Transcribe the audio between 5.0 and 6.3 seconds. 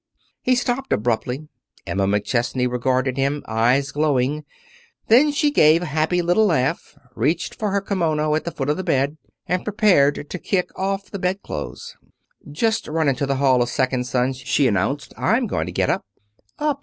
Then she gave a happy